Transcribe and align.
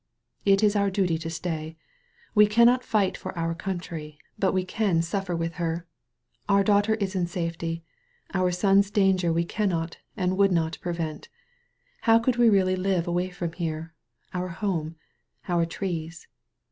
"It 0.45 0.63
is 0.63 0.75
our 0.75 0.89
duty 0.89 1.19
to 1.19 1.29
stay. 1.29 1.77
We 2.33 2.47
cannot 2.47 2.83
fight 2.83 3.15
for 3.15 3.37
our 3.37 3.53
country, 3.53 4.17
but 4.39 4.51
we 4.51 4.65
can 4.65 5.03
suffer 5.03 5.35
with 5.35 5.53
her. 5.61 5.85
Our 6.49 6.63
daughter 6.63 6.95
is 6.95 7.13
in 7.13 7.27
safety; 7.27 7.83
our 8.33 8.49
son's 8.49 8.89
danger 8.89 9.31
we 9.31 9.43
cannot 9.45 9.99
and 10.17 10.39
would 10.39 10.51
not 10.51 10.79
prevent. 10.81 11.29
How 12.09 12.17
could 12.17 12.37
we 12.37 12.49
really 12.49 12.75
live 12.75 13.07
away 13.07 13.29
from 13.29 13.51
here, 13.53 13.93
our 14.33 14.47
home, 14.47 14.95
our 15.47 15.67
trees? 15.67 16.27